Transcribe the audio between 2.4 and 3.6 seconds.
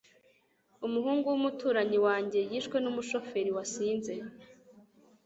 yishwe numushoferi